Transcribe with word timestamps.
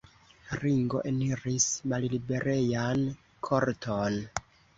Ringo 0.61 1.01
eniris 1.09 1.67
malliberejan 1.93 3.05
korton. 3.51 4.19